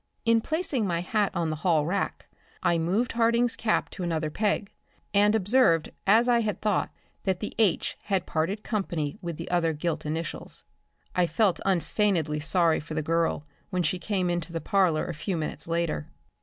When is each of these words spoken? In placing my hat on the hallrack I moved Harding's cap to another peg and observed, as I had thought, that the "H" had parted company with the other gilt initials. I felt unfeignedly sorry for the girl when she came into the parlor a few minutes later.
In 0.25 0.41
placing 0.41 0.87
my 0.87 1.01
hat 1.01 1.29
on 1.35 1.51
the 1.51 1.57
hallrack 1.57 2.27
I 2.63 2.79
moved 2.79 3.11
Harding's 3.11 3.55
cap 3.55 3.91
to 3.91 4.01
another 4.01 4.31
peg 4.31 4.71
and 5.13 5.35
observed, 5.35 5.91
as 6.07 6.27
I 6.27 6.39
had 6.39 6.59
thought, 6.59 6.89
that 7.23 7.39
the 7.39 7.53
"H" 7.59 7.97
had 8.05 8.25
parted 8.25 8.63
company 8.63 9.19
with 9.21 9.37
the 9.37 9.51
other 9.51 9.73
gilt 9.73 10.03
initials. 10.03 10.65
I 11.15 11.27
felt 11.27 11.59
unfeignedly 11.67 12.39
sorry 12.39 12.79
for 12.79 12.95
the 12.95 13.03
girl 13.03 13.45
when 13.69 13.83
she 13.83 13.99
came 13.99 14.31
into 14.31 14.51
the 14.51 14.59
parlor 14.59 15.05
a 15.05 15.13
few 15.13 15.37
minutes 15.37 15.67
later. 15.67 16.09